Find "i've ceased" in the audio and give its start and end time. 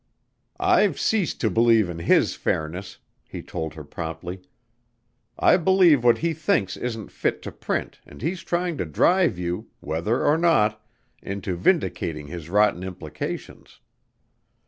0.59-1.39